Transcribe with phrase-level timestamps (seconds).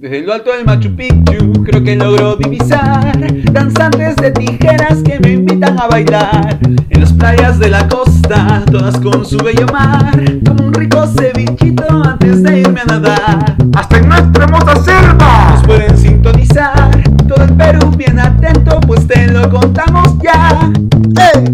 [0.00, 3.16] Desde lo alto del Machu Picchu creo que logro divisar
[3.52, 8.96] danzantes de tijeras que me invitan a bailar en las playas de la costa, todas
[9.00, 10.12] con su bello mar,
[10.46, 13.56] como un rico cevichito antes de irme a nadar.
[13.74, 16.90] Hasta en nuestra hermosa selva Nos pueden sintonizar,
[17.26, 20.70] todo el Perú bien atento, pues te lo contamos ya.
[21.34, 21.44] ¡Eh!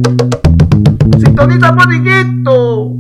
[1.19, 2.95] ¡Sintoniza, maniquito!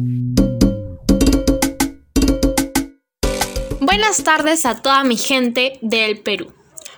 [3.96, 6.52] Buenas tardes a toda mi gente del Perú.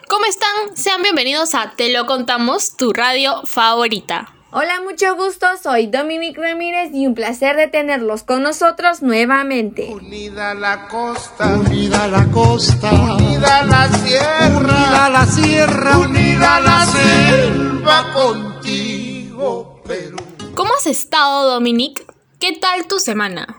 [0.08, 0.78] ¿Cómo están?
[0.78, 4.32] Sean bienvenidos a Te lo contamos, tu radio favorita.
[4.50, 9.90] Hola, mucho gusto, soy Dominic Ramírez y un placer de tenerlos con nosotros nuevamente.
[9.92, 18.12] Unida la costa, unida la costa, unida la sierra, unida la sierra, unida la selva
[18.14, 20.16] contigo, Perú.
[20.54, 22.10] ¿Cómo has estado, Dominic?
[22.40, 23.55] ¿Qué tal tu semana?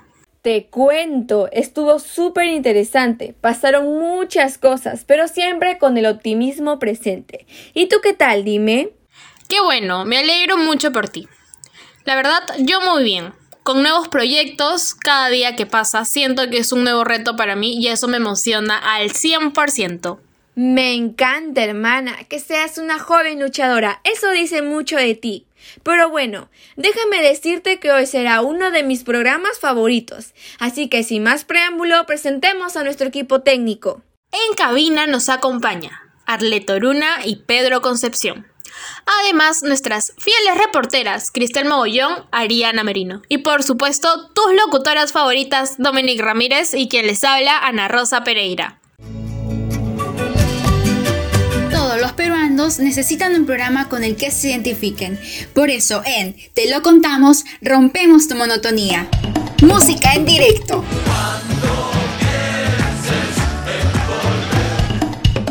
[0.47, 7.45] Te cuento, estuvo súper interesante, pasaron muchas cosas, pero siempre con el optimismo presente.
[7.73, 8.45] ¿Y tú qué tal?
[8.45, 8.91] Dime.
[9.49, 11.27] Qué bueno, me alegro mucho por ti.
[12.05, 13.33] La verdad, yo muy bien.
[13.63, 17.77] Con nuevos proyectos, cada día que pasa siento que es un nuevo reto para mí
[17.77, 20.17] y eso me emociona al 100%.
[20.55, 23.99] Me encanta, hermana, que seas una joven luchadora.
[24.05, 25.46] Eso dice mucho de ti.
[25.83, 30.33] Pero bueno, déjame decirte que hoy será uno de mis programas favoritos.
[30.59, 34.01] Así que sin más preámbulo, presentemos a nuestro equipo técnico.
[34.31, 38.47] En cabina nos acompaña Arleto Oruna y Pedro Concepción.
[39.23, 43.21] Además, nuestras fieles reporteras, Cristel Mogollón, Ariana Merino.
[43.29, 48.79] Y por supuesto, tus locutoras favoritas, Dominic Ramírez y quien les habla, Ana Rosa Pereira.
[51.99, 55.19] Los peruanos necesitan un programa con el que se identifiquen.
[55.53, 59.07] Por eso en Te lo contamos, rompemos tu monotonía.
[59.63, 60.83] Música en directo.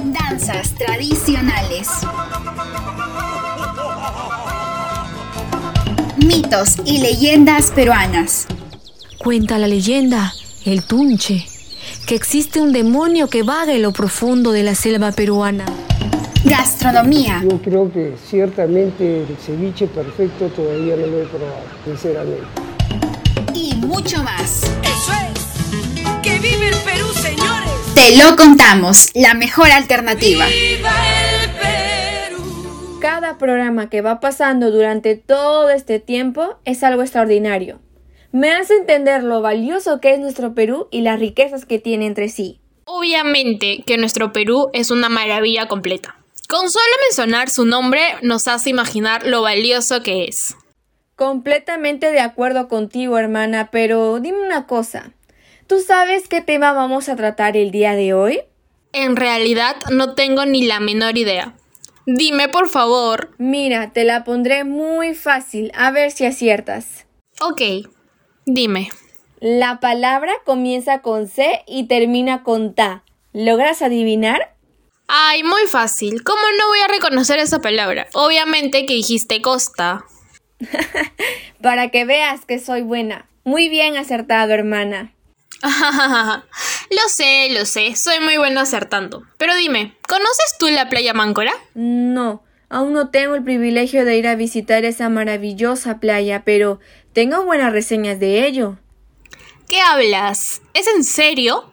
[0.05, 1.89] Danzas tradicionales.
[6.17, 8.47] Mitos y leyendas peruanas.
[9.19, 10.33] Cuenta la leyenda,
[10.65, 11.45] el Tunche,
[12.07, 15.67] que existe un demonio que vaga en lo profundo de la selva peruana.
[16.49, 17.41] Gastronomía.
[17.43, 22.47] Yo creo que ciertamente el ceviche perfecto todavía no lo he probado, sinceramente.
[23.53, 24.63] Y mucho más.
[24.83, 26.23] Eso es.
[26.23, 27.73] ¡Que vive el Perú, señores!
[27.97, 30.47] Te lo contamos, la mejor alternativa.
[30.47, 30.93] ¡Viva
[31.33, 32.99] el Perú!
[33.01, 37.81] Cada programa que va pasando durante todo este tiempo es algo extraordinario.
[38.31, 42.29] Me hace entender lo valioso que es nuestro Perú y las riquezas que tiene entre
[42.29, 42.61] sí.
[42.85, 46.17] Obviamente que nuestro Perú es una maravilla completa.
[46.49, 50.55] Con solo mencionar su nombre nos hace imaginar lo valioso que es.
[51.17, 55.13] Completamente de acuerdo contigo, hermana, pero dime una cosa.
[55.67, 58.41] ¿Tú sabes qué tema vamos a tratar el día de hoy?
[58.93, 61.55] En realidad no tengo ni la menor idea.
[62.07, 63.31] Dime por favor.
[63.39, 67.07] Mira, te la pondré muy fácil, a ver si aciertas.
[67.41, 67.61] Ok,
[68.45, 68.91] dime.
[69.41, 73.03] La palabra comienza con C y termina con ta.
[73.33, 74.56] ¿Logras adivinar?
[75.09, 76.25] Ay, muy fácil.
[76.25, 78.09] ¿Cómo no voy a reconocer esa palabra?
[78.15, 80.05] Obviamente que dijiste costa.
[81.63, 83.29] Para que veas que soy buena.
[83.45, 85.13] Muy bien acertado, hermana.
[86.91, 89.23] lo sé, lo sé, soy muy bueno acertando.
[89.39, 91.53] Pero dime, ¿conoces tú la playa Máncora?
[91.75, 96.81] No, aún no tengo el privilegio de ir a visitar esa maravillosa playa, pero
[97.13, 98.79] tengo buenas reseñas de ello.
[99.69, 100.63] ¿Qué hablas?
[100.75, 101.73] ¿Es en serio?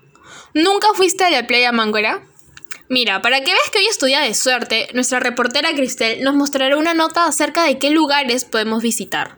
[0.54, 2.24] ¿Nunca fuiste a la playa Máncora?
[2.94, 6.94] Mira, para que veas que hoy estudia de suerte, nuestra reportera Cristel nos mostrará una
[6.94, 9.38] nota acerca de qué lugares podemos visitar,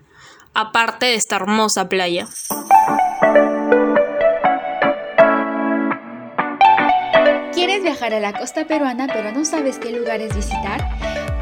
[0.54, 2.28] aparte de esta hermosa playa.
[7.54, 10.90] ¿Quieres viajar a la costa peruana pero no sabes qué lugares visitar?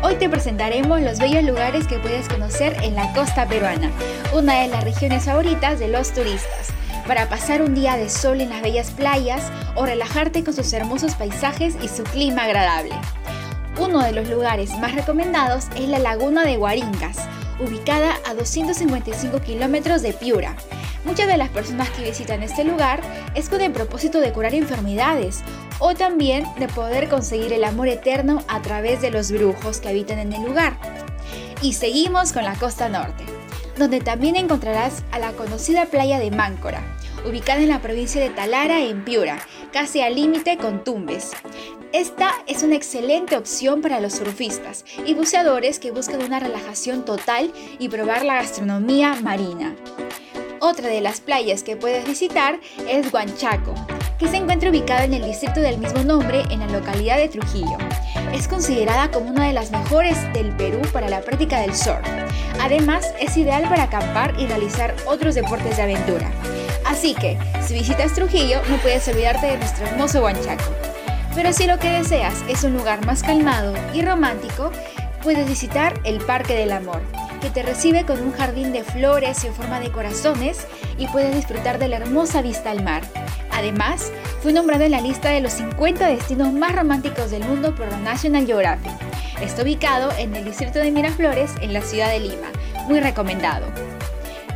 [0.04, 3.90] Hoy te presentaremos los bellos lugares que puedes conocer en la costa peruana,
[4.34, 6.74] una de las regiones favoritas de los turistas,
[7.08, 11.16] para pasar un día de sol en las bellas playas o relajarte con sus hermosos
[11.16, 12.96] paisajes y su clima agradable.
[13.80, 17.18] Uno de los lugares más recomendados es la laguna de Guaringas,
[17.60, 20.56] ubicada a 255 kilómetros de Piura.
[21.06, 23.02] Muchas de las personas que visitan este lugar
[23.36, 25.42] es con el propósito de curar enfermedades
[25.80, 30.20] o también de poder conseguir el amor eterno a través de los brujos que habitan
[30.20, 30.78] en el lugar.
[31.62, 33.26] Y seguimos con la costa norte,
[33.78, 36.82] donde también encontrarás a la conocida playa de Máncora,
[37.26, 39.40] ubicada en la provincia de Talara, en Piura,
[39.72, 41.32] casi al límite con Tumbes.
[41.92, 47.52] Esta es una excelente opción para los surfistas y buceadores que buscan una relajación total
[47.80, 49.76] y probar la gastronomía marina.
[50.60, 52.60] Otra de las playas que puedes visitar
[52.90, 53.76] es Huanchaco,
[54.18, 57.78] que se encuentra ubicado en el distrito del mismo nombre en la localidad de Trujillo.
[58.34, 62.02] Es considerada como una de las mejores del Perú para la práctica del surf.
[62.60, 66.32] Además, es ideal para acampar y realizar otros deportes de aventura.
[66.84, 70.64] Así que, si visitas Trujillo, no puedes olvidarte de nuestro hermoso Huanchaco.
[71.36, 74.72] Pero si lo que deseas es un lugar más calmado y romántico,
[75.22, 77.02] puedes visitar el Parque del Amor,
[77.44, 80.66] que te recibe con un jardín de flores en forma de corazones
[80.98, 83.04] y puedes disfrutar de la hermosa vista al mar.
[83.52, 87.92] Además, fue nombrado en la lista de los 50 destinos más románticos del mundo por
[87.92, 88.94] la National Geographic.
[89.42, 92.48] Está ubicado en el distrito de Miraflores, en la ciudad de Lima.
[92.88, 93.68] Muy recomendado.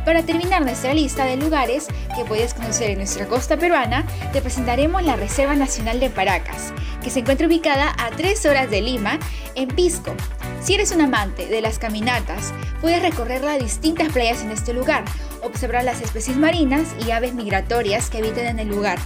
[0.06, 5.02] Para terminar nuestra lista de lugares que puedes conocer en nuestra costa peruana, te presentaremos
[5.02, 9.18] la Reserva Nacional de Paracas, que se encuentra ubicada a 3 horas de Lima,
[9.54, 10.14] en Pisco.
[10.60, 15.04] Si eres un amante de las caminatas, puedes recorrer las distintas playas en este lugar,
[15.42, 18.98] observar las especies marinas y aves migratorias que habitan en el lugar.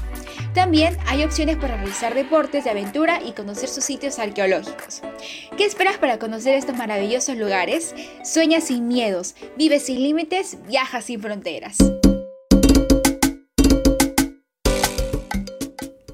[0.54, 5.02] También hay opciones para realizar deportes de aventura y conocer sus sitios arqueológicos.
[5.56, 7.94] ¿Qué esperas para conocer estos maravillosos lugares?
[8.24, 11.78] Sueña sin miedos, vive sin límites, viaja sin fronteras.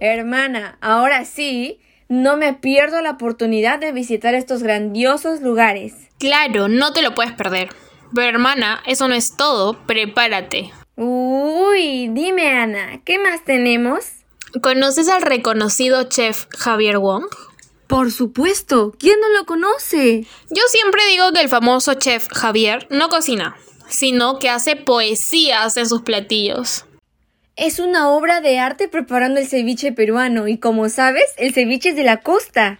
[0.00, 5.94] Hermana, ahora sí, no me pierdo la oportunidad de visitar estos grandiosos lugares.
[6.18, 7.68] Claro, no te lo puedes perder.
[8.14, 10.72] Pero hermana, eso no es todo, prepárate.
[10.96, 14.04] Uy, dime Ana, ¿qué más tenemos?
[14.62, 17.26] ¿Conoces al reconocido chef Javier Wong?
[17.86, 20.26] Por supuesto, ¿quién no lo conoce?
[20.50, 23.56] Yo siempre digo que el famoso chef Javier no cocina,
[23.88, 26.84] sino que hace poesías en sus platillos.
[27.58, 31.96] Es una obra de arte preparando el ceviche peruano y como sabes, el ceviche es
[31.96, 32.78] de la costa.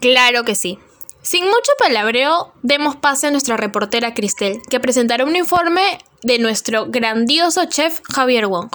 [0.00, 0.78] Claro que sí.
[1.20, 5.82] Sin mucho palabreo, demos pase a nuestra reportera Cristel, que presentará un informe
[6.22, 8.70] de nuestro grandioso chef Javier Wong.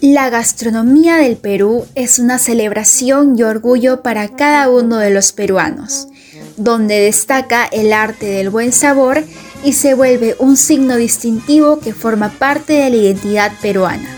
[0.00, 6.08] La gastronomía del Perú es una celebración y orgullo para cada uno de los peruanos,
[6.56, 9.22] donde destaca el arte del buen sabor
[9.64, 14.08] y se vuelve un signo distintivo que forma parte de la identidad peruana.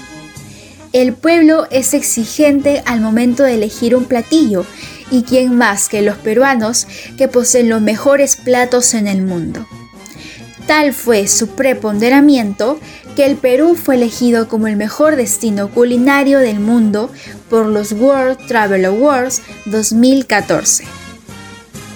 [0.93, 4.65] El pueblo es exigente al momento de elegir un platillo
[5.11, 6.87] y quién más que los peruanos
[7.19, 9.67] que poseen los mejores platos en el mundo.
[10.67, 12.79] Tal fue su preponderamiento
[13.17, 17.11] que el Perú fue elegido como el mejor destino culinario del mundo
[17.51, 20.85] por los World Travel Awards 2014.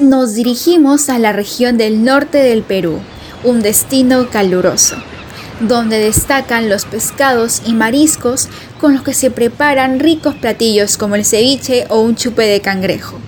[0.01, 3.01] Nos dirigimos a la región del norte del Perú,
[3.45, 4.97] un destino caluroso,
[5.61, 8.49] donde destacan los pescados y mariscos
[8.81, 13.21] con los que se preparan ricos platillos como el ceviche o un chupe de cangrejo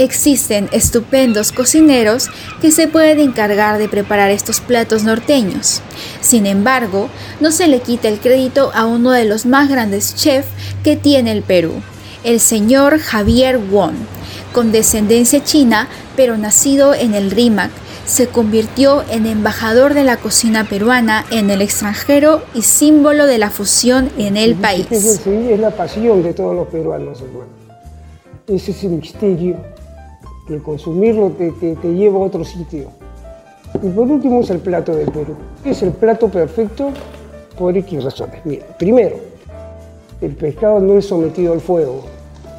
[0.00, 2.30] existen estupendos cocineros
[2.62, 5.82] que se pueden encargar de preparar estos platos norteños.
[6.22, 7.10] Sin embargo,
[7.40, 10.48] no se le quita el crédito a uno de los más grandes chefs
[10.82, 11.82] que tiene el Perú,
[12.24, 13.94] el señor Javier Wong,
[14.54, 17.70] con descendencia china, pero nacido en el Rímac,
[18.06, 23.50] se convirtió en embajador de la cocina peruana en el extranjero y símbolo de la
[23.50, 24.86] fusión en el país.
[24.90, 25.26] Es,
[25.58, 27.60] la pasión de todos los peruanos, hermano.
[28.46, 29.56] Ese es el misterio
[30.54, 32.90] el consumirlo te, lleva a otro sitio.
[33.82, 35.36] Y por último es el plato del Perú.
[35.64, 36.90] Es el plato perfecto
[37.56, 38.40] por X razones.
[38.44, 39.16] Mira, primero,
[40.20, 42.04] el pescado no es sometido al fuego,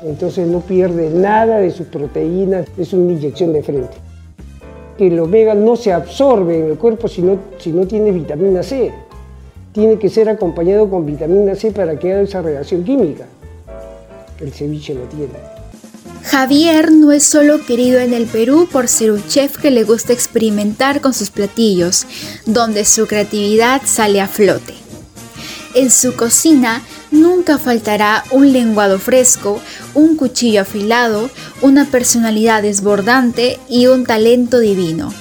[0.03, 3.97] entonces no pierde nada de sus proteínas, es una inyección de frente.
[4.97, 8.91] Que el omega no se absorbe en el cuerpo si no, si no vitamina C.
[9.71, 13.25] Tiene que ser acompañado con vitamina C para que haga esa reacción química.
[14.39, 15.61] El ceviche lo tiene.
[16.23, 20.13] Javier no es solo querido en el Perú por ser un chef que le gusta
[20.13, 22.05] experimentar con sus platillos,
[22.45, 24.73] donde su creatividad sale a flote.
[25.73, 29.61] En su cocina nunca faltará un lenguado fresco,
[29.93, 31.29] un cuchillo afilado,
[31.61, 35.13] una personalidad desbordante y un talento divino,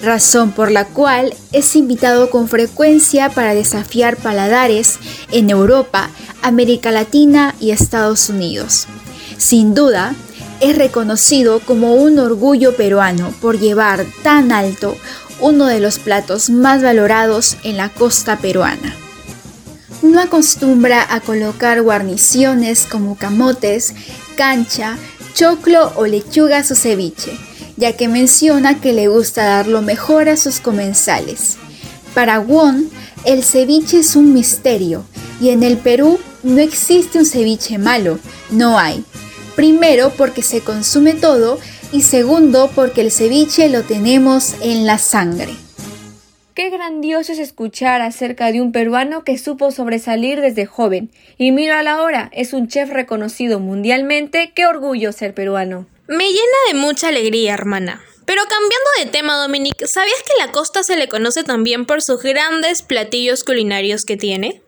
[0.00, 4.98] razón por la cual es invitado con frecuencia para desafiar paladares
[5.32, 6.08] en Europa,
[6.42, 8.86] América Latina y Estados Unidos.
[9.36, 10.14] Sin duda,
[10.60, 14.96] es reconocido como un orgullo peruano por llevar tan alto
[15.40, 18.94] uno de los platos más valorados en la costa peruana.
[20.04, 23.94] No acostumbra a colocar guarniciones como camotes,
[24.36, 24.98] cancha,
[25.32, 27.32] choclo o lechuga a su ceviche,
[27.78, 31.56] ya que menciona que le gusta dar lo mejor a sus comensales.
[32.14, 32.90] Para Won,
[33.24, 35.06] el ceviche es un misterio
[35.40, 38.18] y en el Perú no existe un ceviche malo,
[38.50, 39.02] no hay,
[39.56, 41.58] Primero porque se consume todo
[41.92, 45.63] y segundo porque el ceviche lo tenemos en la sangre.
[46.54, 51.10] Qué grandioso es escuchar acerca de un peruano que supo sobresalir desde joven.
[51.36, 54.52] Y mira a la hora, es un chef reconocido mundialmente.
[54.54, 55.88] Qué orgullo ser peruano.
[56.06, 58.00] Me llena de mucha alegría, hermana.
[58.24, 62.22] Pero cambiando de tema, Dominic, ¿sabías que la costa se le conoce también por sus
[62.22, 64.62] grandes platillos culinarios que tiene?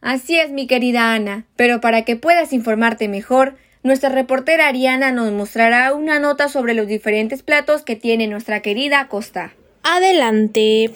[0.00, 1.44] Así es, mi querida Ana.
[1.54, 6.86] Pero para que puedas informarte mejor, nuestra reportera Ariana nos mostrará una nota sobre los
[6.86, 9.52] diferentes platos que tiene nuestra querida costa.
[9.88, 10.90] Adelante.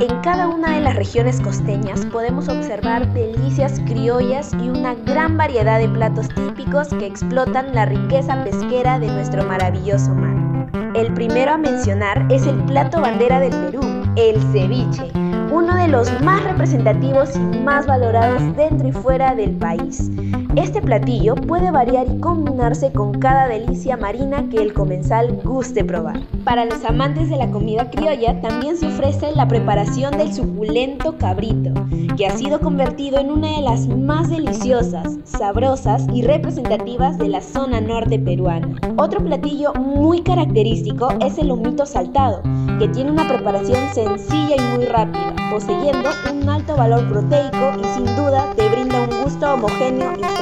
[0.00, 5.78] En cada una de las regiones costeñas podemos observar delicias criollas y una gran variedad
[5.78, 10.70] de platos típicos que explotan la riqueza pesquera de nuestro maravilloso mar.
[10.94, 13.82] El primero a mencionar es el plato bandera del Perú,
[14.16, 15.12] el ceviche
[15.50, 20.10] uno de los más representativos y más valorados dentro y fuera del país.
[20.56, 26.20] Este platillo puede variar y combinarse con cada delicia marina que el comensal guste probar.
[26.44, 31.72] Para los amantes de la comida criolla también se ofrece la preparación del suculento cabrito,
[32.16, 37.42] que ha sido convertido en una de las más deliciosas, sabrosas y representativas de la
[37.42, 38.74] zona norte peruana.
[38.96, 42.42] Otro platillo muy característico es el lomito saltado,
[42.78, 48.04] que tiene una preparación sencilla y muy rápida poseyendo un alto valor proteico y sin
[48.16, 50.37] duda te brinda un gusto homogéneo y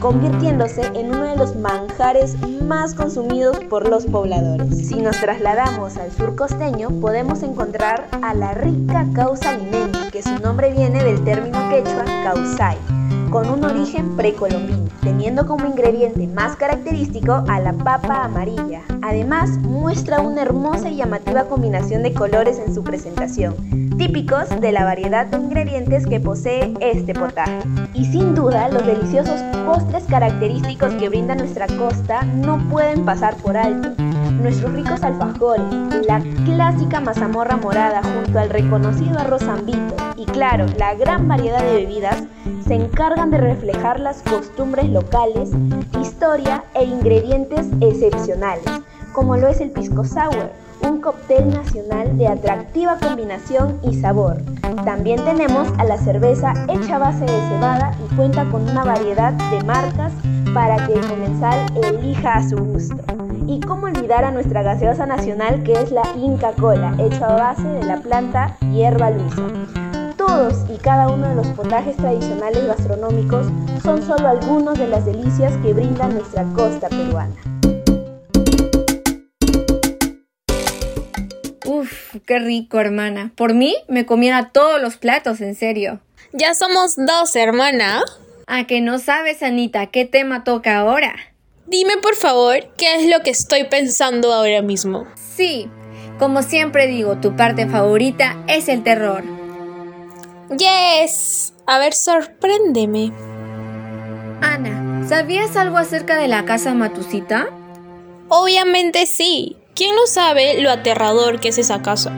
[0.00, 4.88] convirtiéndose en uno de los manjares más consumidos por los pobladores.
[4.88, 10.38] Si nos trasladamos al sur costeño, podemos encontrar a la rica causa limeña, que su
[10.40, 12.76] nombre viene del término quechua causay
[13.30, 18.82] con un origen precolombino, teniendo como ingrediente más característico a la papa amarilla.
[19.02, 23.56] Además, muestra una hermosa y llamativa combinación de colores en su presentación,
[23.96, 27.58] típicos de la variedad de ingredientes que posee este potaje.
[27.94, 33.56] Y sin duda, los deliciosos postres característicos que brinda nuestra costa no pueden pasar por
[33.56, 33.90] alto.
[34.42, 35.64] Nuestros ricos alfajores,
[36.06, 41.74] la clásica mazamorra morada junto al reconocido arroz zambito y claro, la gran variedad de
[41.74, 42.24] bebidas
[42.66, 45.50] se encargan de reflejar las costumbres locales,
[46.00, 48.64] historia e ingredientes excepcionales,
[49.12, 50.50] como lo es el pisco sour,
[50.86, 54.42] un cóctel nacional de atractiva combinación y sabor.
[54.84, 59.32] También tenemos a la cerveza hecha a base de cebada y cuenta con una variedad
[59.32, 60.12] de marcas
[60.52, 62.96] para que el comensal elija a su gusto.
[63.46, 67.66] Y cómo olvidar a nuestra gaseosa nacional que es la Inca Cola, hecha a base
[67.66, 69.42] de la planta hierba luisa.
[70.16, 73.46] Todos y cada uno de los potajes tradicionales gastronómicos
[73.82, 77.53] son solo algunos de las delicias que brinda nuestra costa peruana.
[81.84, 83.32] Uf, qué rico, hermana.
[83.36, 86.00] Por mí me comiera todos los platos, en serio.
[86.32, 88.02] Ya somos dos, hermana.
[88.46, 91.14] ¿A que no sabes, Anita, qué tema toca ahora?
[91.66, 95.06] Dime, por favor, qué es lo que estoy pensando ahora mismo.
[95.36, 95.68] Sí,
[96.18, 99.24] como siempre digo, tu parte favorita es el terror.
[100.56, 101.52] Yes.
[101.66, 103.12] A ver, sorpréndeme.
[104.40, 107.48] Ana, ¿sabías algo acerca de la casa Matusita?
[108.28, 109.56] Obviamente sí.
[109.76, 112.12] ¿Quién no sabe lo aterrador que es esa casa?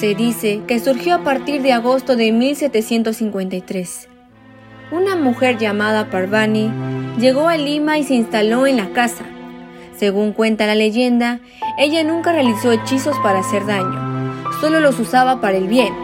[0.00, 4.08] Se dice que surgió a partir de agosto de 1753.
[4.90, 6.72] Una mujer llamada Parvani
[7.20, 9.24] llegó a Lima y se instaló en la casa.
[9.96, 11.38] Según cuenta la leyenda,
[11.78, 15.94] ella nunca realizó hechizos para hacer daño, solo los usaba para el bien.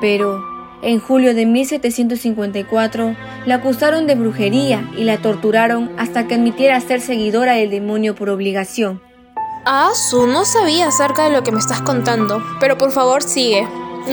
[0.00, 0.40] Pero
[0.82, 7.00] en julio de 1754 la acusaron de brujería y la torturaron hasta que admitiera ser
[7.00, 9.00] seguidora del demonio por obligación.
[9.68, 13.66] Ah, su, no sabía acerca de lo que me estás contando, pero por favor sigue.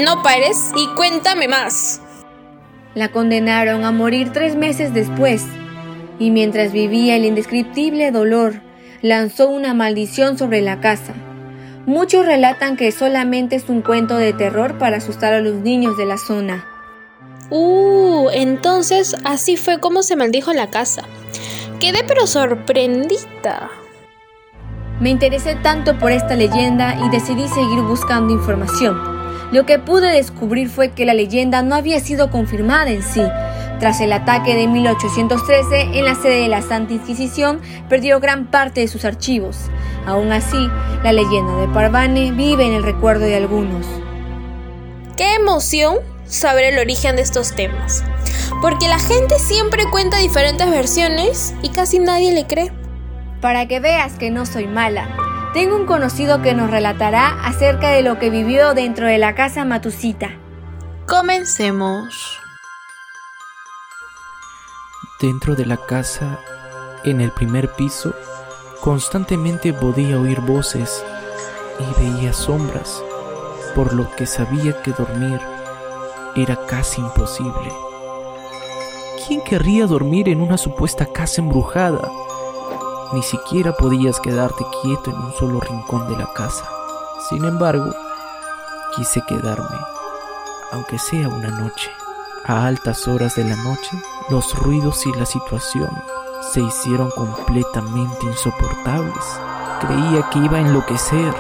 [0.04, 2.02] No pares y cuéntame más.
[2.96, 5.46] La condenaron a morir tres meses después,
[6.18, 8.62] y mientras vivía el indescriptible dolor,
[9.04, 11.14] lanzó una maldición sobre la casa.
[11.86, 16.08] Muchos relatan que solamente es un cuento de terror para asustar a los niños de
[16.08, 16.68] la zona.
[17.52, 21.04] Uh, entonces así fue como se maldijo la casa.
[21.80, 23.70] Quedé pero sorprendida.
[25.00, 28.96] Me interesé tanto por esta leyenda y decidí seguir buscando información.
[29.52, 33.22] Lo que pude descubrir fue que la leyenda no había sido confirmada en sí.
[33.80, 37.60] Tras el ataque de 1813 en la sede de la Santa Inquisición,
[37.90, 39.58] perdió gran parte de sus archivos.
[40.06, 40.70] Aún así,
[41.04, 43.86] la leyenda de Parvane vive en el recuerdo de algunos.
[45.18, 48.04] ¡Qué emoción saber el origen de estos temas!
[48.62, 52.83] Porque la gente siempre cuenta diferentes versiones y casi nadie le cree.
[53.44, 55.10] Para que veas que no soy mala,
[55.54, 59.66] tengo un conocido que nos relatará acerca de lo que vivió dentro de la casa
[59.66, 60.30] Matusita.
[61.06, 62.40] Comencemos.
[65.20, 66.40] Dentro de la casa,
[67.04, 68.16] en el primer piso,
[68.80, 71.04] Constantemente podía oír voces
[71.80, 73.02] y veía sombras,
[73.76, 75.40] por lo que sabía que dormir
[76.38, 77.72] era casi imposible.
[79.26, 82.12] ¿Quién querría dormir en una supuesta casa embrujada?
[83.12, 86.66] Ni siquiera podías quedarte quieto en un solo rincón de la casa.
[87.30, 87.94] Sin embargo,
[88.96, 89.78] quise quedarme,
[90.72, 91.92] aunque sea una noche.
[92.46, 93.92] A altas horas de la noche,
[94.30, 95.90] los ruidos y la situación
[96.52, 99.24] se hicieron completamente insoportables.
[99.80, 101.34] Creía que iba a enloquecer,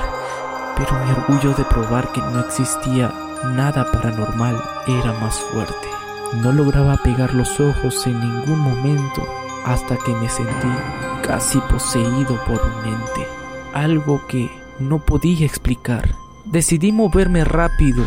[0.78, 3.14] pero mi orgullo de probar que no existía
[3.46, 5.88] nada paranormal era más fuerte.
[6.42, 9.22] No lograba pegar los ojos en ningún momento
[9.66, 10.68] hasta que me sentí
[11.24, 13.28] casi poseído por un ente,
[13.74, 16.16] algo que no podía explicar.
[16.46, 18.04] Decidí moverme rápido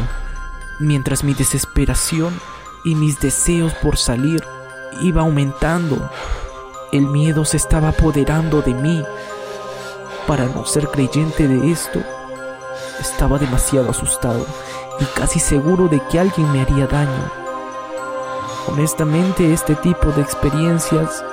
[0.78, 2.38] mientras mi desesperación
[2.84, 4.44] y mis deseos por salir
[5.00, 6.10] iba aumentando.
[6.92, 9.02] El miedo se estaba apoderando de mí.
[10.26, 12.00] Para no ser creyente de esto,
[13.00, 14.46] estaba demasiado asustado
[15.00, 17.30] y casi seguro de que alguien me haría daño.
[18.68, 21.24] Honestamente, este tipo de experiencias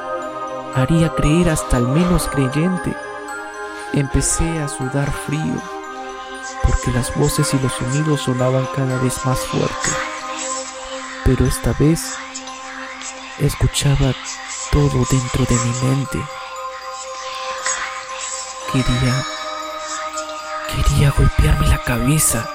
[0.75, 2.95] haría creer hasta el menos creyente.
[3.93, 5.61] Empecé a sudar frío
[6.63, 9.89] porque las voces y los sonidos sonaban cada vez más fuerte.
[11.25, 12.15] Pero esta vez
[13.39, 14.13] escuchaba
[14.71, 16.19] todo dentro de mi mente.
[18.71, 19.25] Quería
[20.75, 22.49] quería golpearme la cabeza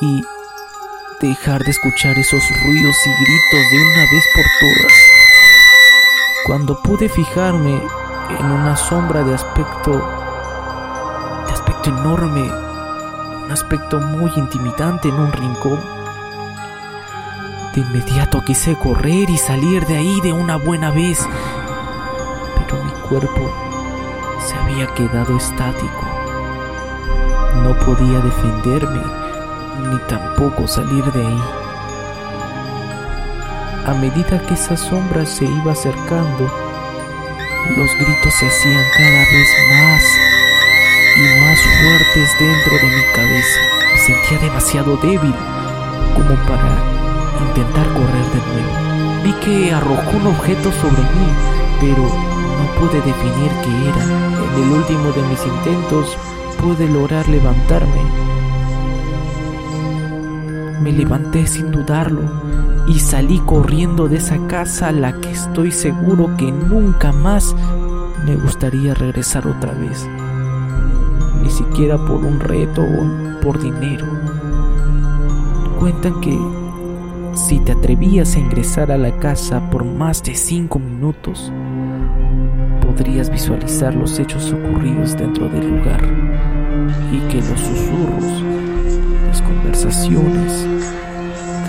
[0.00, 0.24] y
[1.20, 5.03] dejar de escuchar esos ruidos y gritos de una vez por todas.
[6.46, 7.80] Cuando pude fijarme
[8.38, 9.92] en una sombra de aspecto
[11.46, 12.42] de aspecto enorme,
[13.46, 15.80] un aspecto muy intimidante en un rincón,
[17.74, 21.26] de inmediato quise correr y salir de ahí de una buena vez,
[22.58, 23.50] pero mi cuerpo
[24.46, 26.02] se había quedado estático.
[27.62, 29.02] No podía defenderme
[29.88, 31.63] ni tampoco salir de ahí.
[33.86, 36.50] A medida que esa sombra se iba acercando,
[37.76, 40.02] los gritos se hacían cada vez más
[41.18, 43.60] y más fuertes dentro de mi cabeza.
[43.92, 45.34] Me sentía demasiado débil
[46.14, 46.78] como para
[47.46, 49.22] intentar correr de nuevo.
[49.22, 51.28] Vi que arrojó un objeto sobre mí,
[51.78, 54.04] pero no pude definir qué era.
[54.56, 56.16] En el último de mis intentos
[56.58, 58.02] pude lograr levantarme.
[60.80, 62.53] Me levanté sin dudarlo
[62.86, 67.54] y salí corriendo de esa casa a la que estoy seguro que nunca más
[68.24, 70.06] me gustaría regresar otra vez.
[71.42, 74.06] Ni siquiera por un reto o por dinero.
[75.78, 76.38] Cuentan que
[77.34, 81.52] si te atrevías a ingresar a la casa por más de cinco minutos,
[82.80, 86.00] podrías visualizar los hechos ocurridos dentro del lugar
[87.12, 88.42] y que los susurros,
[89.26, 90.66] las conversaciones,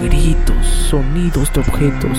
[0.02, 2.18] gritos, sonidos de objetos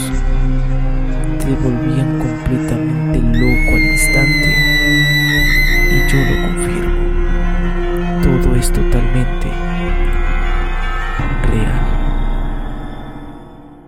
[1.39, 4.49] te volvían completamente loco al instante
[5.93, 6.97] y yo lo confirmo.
[8.23, 9.47] Todo es totalmente
[11.49, 11.87] real.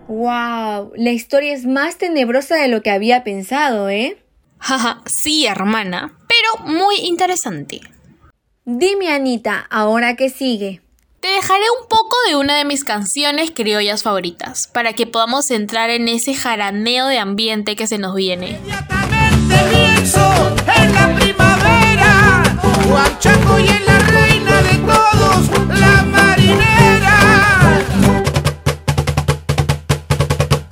[0.07, 0.93] ¡Wow!
[0.97, 4.23] La historia es más tenebrosa de lo que había pensado, ¿eh?
[4.61, 7.81] Jaja, sí, hermana, pero muy interesante.
[8.65, 10.81] Dime, Anita, ¿ahora qué sigue?
[11.29, 15.91] Te dejaré un poco de una de mis canciones criollas favoritas, para que podamos entrar
[15.91, 18.59] en ese jaraneo de ambiente que se nos viene.
[19.47, 22.43] en la primavera,
[23.59, 27.19] y en la reina de todos, la marinera.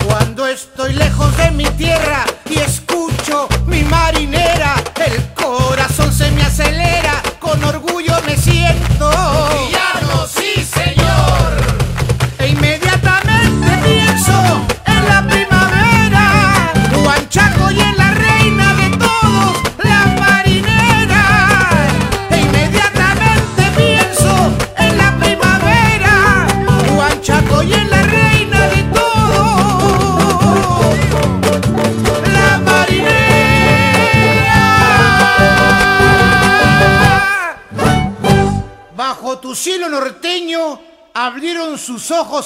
[0.06, 7.22] Cuando estoy lejos de mi tierra y escucho mi marinera, el corazón se me acelera,
[7.40, 9.35] con orgullo me siento.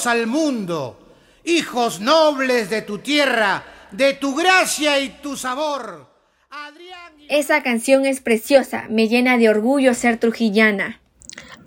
[0.07, 0.99] Al mundo,
[1.43, 6.09] hijos nobles de tu tierra, de tu gracia y tu sabor.
[7.29, 11.01] Esa canción es preciosa, me llena de orgullo ser trujillana.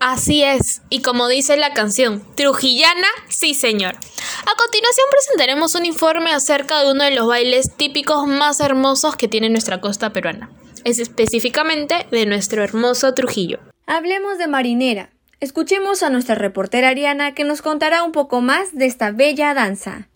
[0.01, 3.94] Así es, y como dice la canción, Trujillana, sí señor.
[3.94, 9.29] A continuación presentaremos un informe acerca de uno de los bailes típicos más hermosos que
[9.29, 10.51] tiene nuestra costa peruana.
[10.85, 13.61] es específicamente de nuestro hermoso Trujillo.
[13.87, 15.13] Hablemos de marinera.
[15.40, 20.09] Escuchemos a nuestra reportera Ariana que nos contará un poco más de esta bella danza.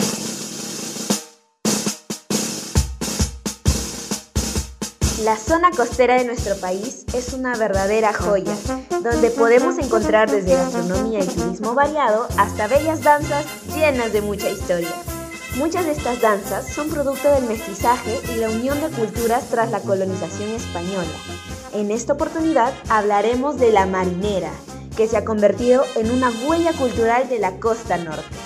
[5.24, 8.54] La zona costera de nuestro país es una verdadera joya,
[9.02, 14.94] donde podemos encontrar desde gastronomía y turismo variado hasta bellas danzas llenas de mucha historia.
[15.56, 19.80] Muchas de estas danzas son producto del mestizaje y la unión de culturas tras la
[19.80, 21.10] colonización española.
[21.74, 24.52] En esta oportunidad hablaremos de la marinera,
[24.98, 28.36] que se ha convertido en una huella cultural de la costa norte.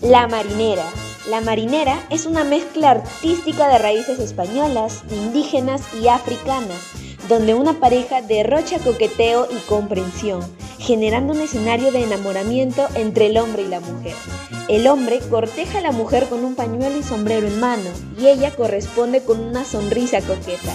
[0.00, 0.84] La marinera
[1.28, 6.78] la marinera es una mezcla artística de raíces españolas, indígenas y africanas,
[7.28, 10.40] donde una pareja derrocha coqueteo y comprensión,
[10.78, 14.14] generando un escenario de enamoramiento entre el hombre y la mujer.
[14.68, 18.54] El hombre corteja a la mujer con un pañuelo y sombrero en mano, y ella
[18.54, 20.74] corresponde con una sonrisa coqueta.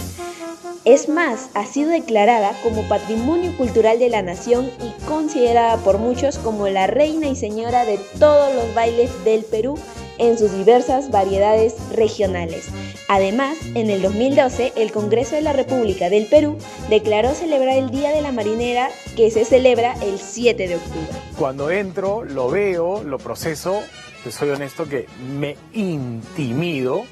[0.84, 6.40] Es más, ha sido declarada como Patrimonio Cultural de la Nación y considerada por muchos
[6.40, 9.78] como la reina y señora de todos los bailes del Perú
[10.18, 12.70] en sus diversas variedades regionales.
[13.08, 16.58] Además, en el 2012, el Congreso de la República del Perú
[16.90, 21.08] declaró celebrar el Día de la Marinera que se celebra el 7 de octubre.
[21.38, 23.84] Cuando entro, lo veo, lo proceso,
[24.24, 25.06] te soy honesto que
[25.38, 27.04] me intimido,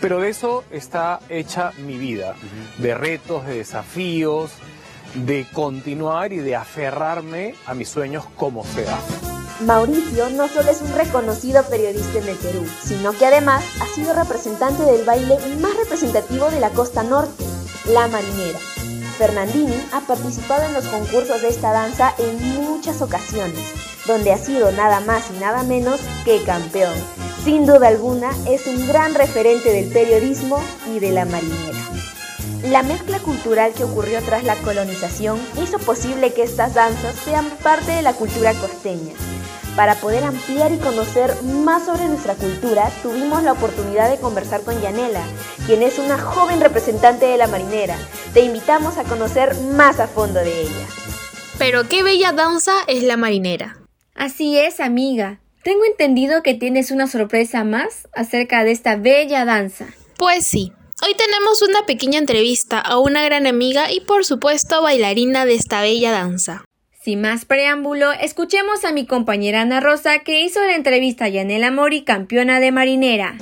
[0.00, 2.34] pero de eso está hecha mi vida,
[2.78, 4.52] de retos, de desafíos,
[5.14, 8.98] de continuar y de aferrarme a mis sueños como sea.
[9.60, 14.12] Mauricio no solo es un reconocido periodista en el Perú, sino que además ha sido
[14.12, 17.44] representante del baile más representativo de la costa norte,
[17.86, 18.58] la marinera.
[19.16, 23.72] Fernandini ha participado en los concursos de esta danza en muchas ocasiones,
[24.06, 26.94] donde ha sido nada más y nada menos que campeón.
[27.46, 30.60] Sin duda alguna, es un gran referente del periodismo
[30.92, 31.78] y de la marinera.
[32.64, 37.92] La mezcla cultural que ocurrió tras la colonización hizo posible que estas danzas sean parte
[37.92, 39.14] de la cultura costeña.
[39.76, 44.80] Para poder ampliar y conocer más sobre nuestra cultura, tuvimos la oportunidad de conversar con
[44.80, 45.22] Yanela,
[45.66, 47.96] quien es una joven representante de la marinera.
[48.34, 50.86] Te invitamos a conocer más a fondo de ella.
[51.58, 53.78] Pero qué bella danza es la marinera.
[54.16, 55.38] Así es, amiga.
[55.66, 59.86] Tengo entendido que tienes una sorpresa más acerca de esta bella danza.
[60.16, 60.72] Pues sí,
[61.04, 65.80] Hoy tenemos una pequeña entrevista a una gran amiga y por supuesto bailarina de esta
[65.80, 66.64] bella danza.
[67.02, 71.72] Sin más preámbulo, escuchemos a mi compañera Ana Rosa que hizo la entrevista a Yanela
[71.72, 73.36] Mori, campeona de marinera.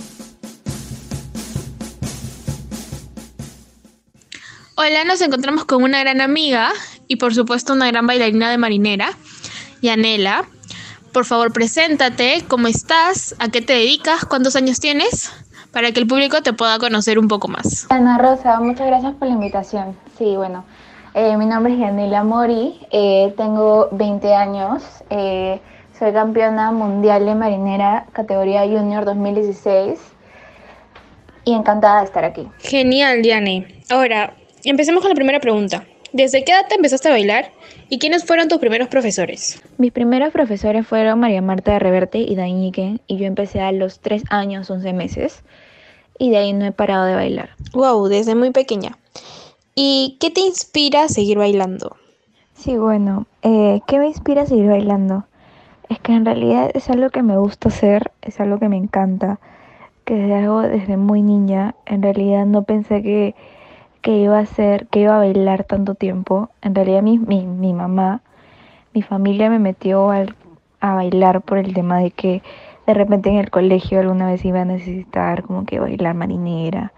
[4.77, 6.73] Hola, nos encontramos con una gran amiga
[7.07, 9.13] y por supuesto una gran bailarina de marinera,
[9.83, 10.49] Yanela.
[11.15, 13.37] Por favor, preséntate, ¿cómo estás?
[13.39, 14.25] ¿A qué te dedicas?
[14.25, 15.31] ¿Cuántos años tienes?
[15.71, 17.87] para que el público te pueda conocer un poco más.
[17.91, 19.97] Ana Rosa, muchas gracias por la invitación.
[20.17, 20.65] Sí, bueno,
[21.15, 25.61] eh, mi nombre es Yanela Mori, eh, tengo 20 años, eh,
[25.99, 29.99] soy campeona mundial de marinera categoría junior 2016
[31.45, 32.49] y encantada de estar aquí.
[32.59, 33.83] Genial, Diane.
[33.91, 35.85] Ahora, empecemos con la primera pregunta.
[36.15, 37.51] ¿Desde qué edad te empezaste a bailar
[37.89, 39.61] y quiénes fueron tus primeros profesores?
[39.79, 43.99] Mis primeros profesores fueron María Marta de Reverte y Dañique y yo empecé a los
[43.99, 45.43] 3 años, 11 meses
[46.17, 47.51] y de ahí no he parado de bailar.
[47.73, 48.97] Wow, desde muy pequeña.
[49.75, 51.97] ¿Y qué te inspira a seguir bailando?
[52.55, 55.25] Sí, bueno, eh, ¿qué me inspira a seguir bailando?
[55.89, 59.41] Es que en realidad es algo que me gusta hacer, es algo que me encanta,
[60.05, 61.75] que hago desde muy niña.
[61.87, 63.35] En realidad no pensé que,
[64.05, 66.51] que iba a hacer, que iba a bailar tanto tiempo.
[66.61, 68.21] En realidad mi, mi, mi mamá,
[68.93, 72.43] mi familia me metió a bailar por el tema de que
[72.87, 76.93] de repente en el colegio alguna vez iba a necesitar como que bailar marinera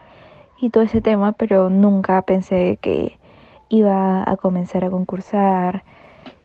[0.60, 3.16] y todo ese tema, pero nunca pensé que
[3.68, 5.84] iba a comenzar a concursar,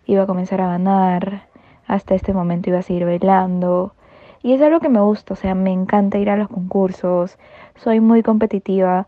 [0.06, 1.48] iba a comenzar a ganar,
[1.88, 3.96] hasta este momento iba a seguir bailando.
[4.44, 7.40] Y es algo que me gusta, o sea, me encanta ir a los concursos,
[7.78, 9.08] soy muy competitiva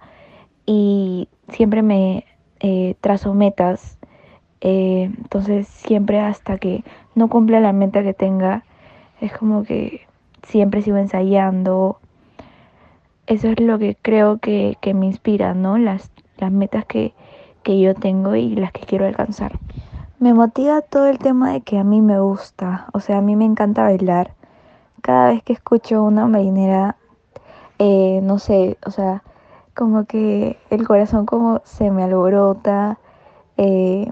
[0.65, 2.25] y siempre me
[2.59, 3.97] eh, trazo metas.
[4.61, 6.83] Eh, entonces siempre hasta que
[7.15, 8.63] no cumpla la meta que tenga,
[9.19, 10.01] es como que
[10.43, 11.99] siempre sigo ensayando.
[13.27, 15.77] Eso es lo que creo que, me inspira, ¿no?
[15.77, 17.13] Las, las metas que,
[17.63, 19.59] que yo tengo y las que quiero alcanzar.
[20.19, 23.35] Me motiva todo el tema de que a mí me gusta, o sea, a mí
[23.35, 24.33] me encanta bailar.
[25.01, 26.95] Cada vez que escucho una marinera,
[27.79, 29.23] eh, no sé, o sea,
[29.75, 32.99] como que el corazón como se me alborota
[33.57, 34.11] eh,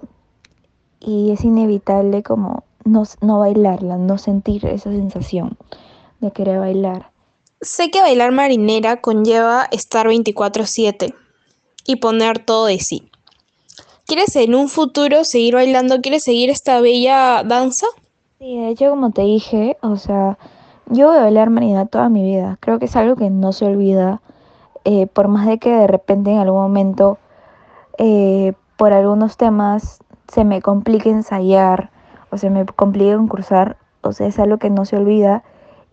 [1.00, 5.58] y es inevitable como no, no bailarla, no sentir esa sensación
[6.20, 7.12] de querer bailar.
[7.62, 11.14] Sé que bailar marinera conlleva estar 24/7.
[11.86, 13.10] y poner todo de sí.
[14.06, 16.02] ¿Quieres en un futuro seguir bailando?
[16.02, 17.88] ¿Quieres seguir esta bella danza?
[18.40, 20.38] Sí, de hecho, como te dije, o sea,
[20.88, 22.58] yo voy a bailar marinera toda mi vida.
[22.60, 24.22] Creo que es algo que no se olvida,
[24.84, 27.20] eh, por más de que de repente en algún momento,
[27.98, 30.00] eh, por algunos temas,
[30.32, 31.92] se me complique ensayar
[32.32, 33.78] o se me complique concursar.
[34.02, 35.44] O sea, es algo que no se olvida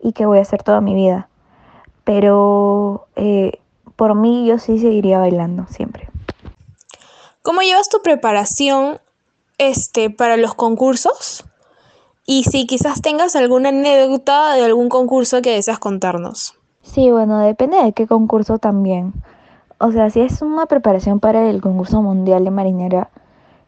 [0.01, 1.29] y que voy a hacer toda mi vida.
[2.03, 3.59] Pero eh,
[3.95, 6.09] por mí yo sí seguiría bailando siempre.
[7.41, 8.99] ¿Cómo llevas tu preparación
[9.57, 11.45] este, para los concursos?
[12.25, 16.58] Y si quizás tengas alguna anécdota de algún concurso que deseas contarnos.
[16.91, 19.13] Sí, bueno, depende de qué concurso también.
[19.77, 23.11] O sea, si es una preparación para el concurso mundial de marinera,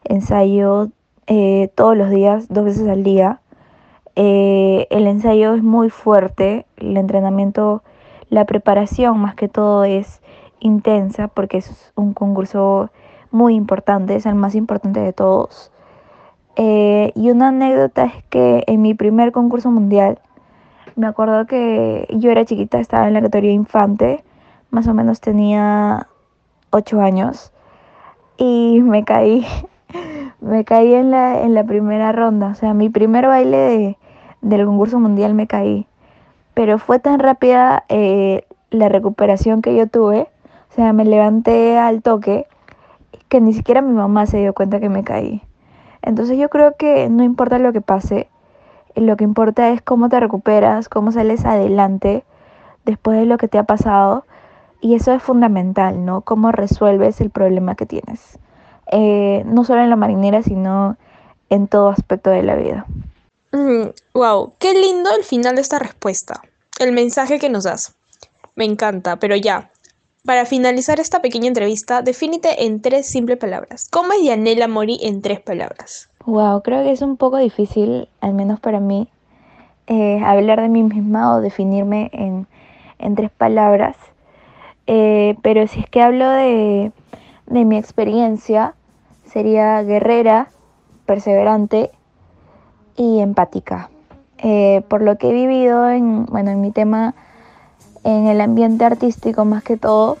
[0.02, 0.88] ensayo
[1.28, 3.40] eh, todos los días, dos veces al día.
[4.16, 7.84] Eh, el ensayo es muy fuerte, el entrenamiento,
[8.28, 10.20] la preparación más que todo es
[10.58, 12.90] intensa porque es un concurso
[13.30, 15.70] muy importante, es el más importante de todos.
[16.56, 20.18] Eh, y una anécdota es que en mi primer concurso mundial,
[20.96, 24.24] me acuerdo que yo era chiquita, estaba en la categoría infante,
[24.70, 26.08] más o menos tenía
[26.70, 27.52] 8 años,
[28.36, 29.46] y me caí,
[30.40, 33.98] me caí en la, en la primera ronda, o sea, mi primer baile de,
[34.40, 35.86] del concurso mundial me caí,
[36.54, 40.28] pero fue tan rápida eh, la recuperación que yo tuve,
[40.70, 42.46] o sea, me levanté al toque,
[43.28, 45.42] que ni siquiera mi mamá se dio cuenta que me caí.
[46.02, 48.28] Entonces yo creo que no importa lo que pase,
[48.94, 52.24] lo que importa es cómo te recuperas, cómo sales adelante
[52.84, 54.24] después de lo que te ha pasado.
[54.80, 56.22] Y eso es fundamental, ¿no?
[56.22, 58.38] Cómo resuelves el problema que tienes.
[58.90, 60.96] Eh, no solo en la marinera, sino
[61.50, 62.86] en todo aspecto de la vida.
[64.14, 66.42] wow, mm, qué lindo el final de esta respuesta.
[66.78, 67.94] El mensaje que nos das.
[68.54, 69.70] Me encanta, pero ya,
[70.24, 73.88] para finalizar esta pequeña entrevista, defínete en tres simples palabras.
[73.90, 76.08] ¿Cómo es Yanela Mori en tres palabras?
[76.24, 79.08] Wow, creo que es un poco difícil, al menos para mí,
[79.88, 82.46] eh, hablar de mí misma o definirme en,
[83.16, 83.96] tres palabras.
[84.86, 86.92] Eh, pero si es que hablo de,
[87.46, 88.74] mi experiencia,
[89.24, 90.50] sería guerrera,
[91.06, 91.90] perseverante
[92.96, 93.90] y empática.
[94.38, 97.16] Eh, por lo que he vivido en, bueno, en mi tema
[98.04, 100.18] en el ambiente artístico más que todo.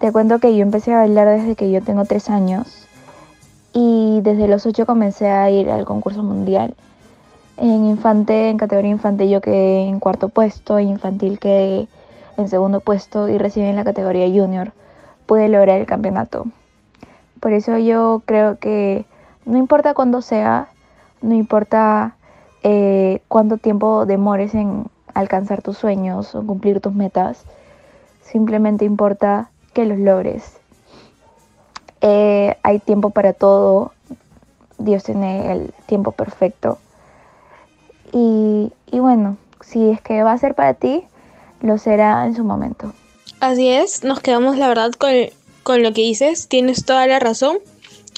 [0.00, 2.86] Te cuento que yo empecé a bailar desde que yo tengo tres años
[3.78, 6.74] y desde los ocho comencé a ir al concurso mundial.
[7.58, 11.86] En infante, en categoría infante yo quedé en cuarto puesto, infantil quedé
[12.38, 14.72] en segundo puesto y recién en la categoría junior
[15.26, 16.46] pude lograr el campeonato.
[17.38, 19.04] Por eso yo creo que
[19.44, 20.68] no importa cuándo sea,
[21.20, 22.16] no importa
[22.62, 27.44] eh, cuánto tiempo demores en, alcanzar tus sueños o cumplir tus metas,
[28.22, 30.60] simplemente importa que los logres.
[32.00, 33.92] Eh, hay tiempo para todo,
[34.78, 36.78] Dios tiene el tiempo perfecto.
[38.12, 41.04] Y, y bueno, si es que va a ser para ti,
[41.60, 42.92] lo será en su momento.
[43.40, 45.10] Así es, nos quedamos la verdad con,
[45.62, 47.58] con lo que dices, tienes toda la razón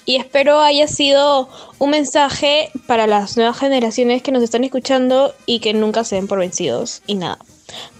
[0.09, 5.61] y espero haya sido un mensaje para las nuevas generaciones que nos están escuchando y
[5.61, 7.03] que nunca se den por vencidos.
[7.07, 7.38] Y nada.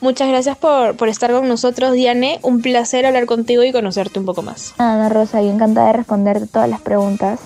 [0.01, 2.39] Muchas gracias por, estar con nosotros, Diane.
[2.43, 4.75] Un placer hablar contigo y conocerte un poco más.
[4.79, 7.41] Ana Rosa, yo encantada de responderte todas las preguntas.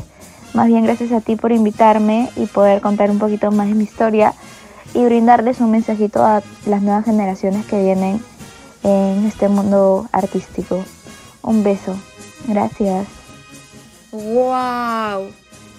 [0.55, 3.85] Más bien gracias a ti por invitarme y poder contar un poquito más de mi
[3.85, 4.35] historia
[4.95, 8.23] y brindarles un mensajito a las nuevas generaciones que vienen
[8.83, 10.85] en este mundo artístico.
[11.43, 11.97] Un beso.
[12.47, 13.07] Gracias.
[14.11, 15.31] ¡Wow!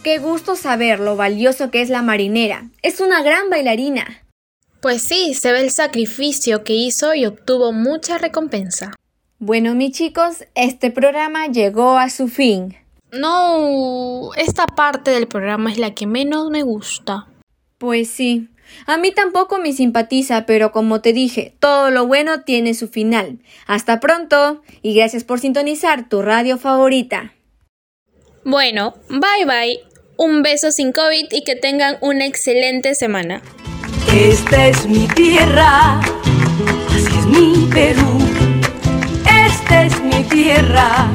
[0.03, 2.63] Qué gusto saber lo valioso que es la marinera.
[2.81, 4.22] Es una gran bailarina.
[4.83, 8.91] Pues sí, se ve el sacrificio que hizo y obtuvo mucha recompensa.
[9.39, 12.75] Bueno, mis chicos, este programa llegó a su fin.
[13.09, 17.27] No, esta parte del programa es la que menos me gusta.
[17.77, 18.49] Pues sí,
[18.85, 23.39] a mí tampoco me simpatiza, pero como te dije, todo lo bueno tiene su final.
[23.65, 27.33] Hasta pronto y gracias por sintonizar tu radio favorita.
[28.43, 29.79] Bueno, bye bye.
[30.17, 33.41] Un beso sin COVID y que tengan una excelente semana.
[34.15, 35.99] Esta es mi tierra,
[36.87, 38.19] así es mi Perú.
[39.25, 41.07] Esta es mi tierra,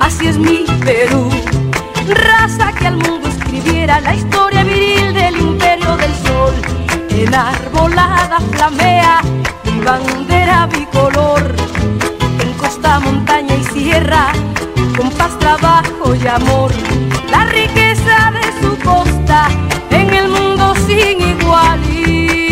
[0.00, 1.30] así es mi Perú.
[2.08, 6.54] Raza que al mundo escribiera la historia viril del imperio del sol.
[7.10, 9.20] Enarbolada flamea
[9.64, 11.54] mi bandera bicolor.
[12.40, 14.32] En costa, montaña y sierra
[14.96, 16.72] con paz, trabajo y amor.
[17.30, 19.48] La riqueza de su costa
[19.90, 21.99] en el mundo sin igual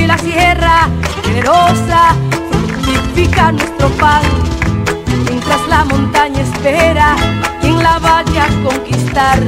[0.09, 0.89] la sierra
[1.23, 2.15] generosa
[2.51, 4.23] fortifica nuestro pan
[5.29, 7.15] mientras la montaña espera
[7.61, 9.39] quien la vaya a conquistar.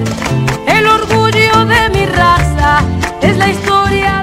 [0.67, 2.83] El orgullo de mi raza
[3.23, 4.20] es la historia